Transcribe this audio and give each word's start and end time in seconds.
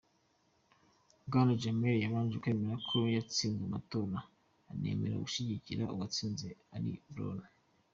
Bwana 1.27 1.53
Jammeh 1.61 1.95
yabanje 2.03 2.35
kwemera 2.41 2.75
ko 2.87 2.97
yatsinzwe 3.15 3.63
amatora 3.69 4.17
anemera 4.71 5.21
gushigikira 5.23 5.83
uwatsinze 5.93 6.47
ari 6.75 6.91
Barrow. 7.15 7.41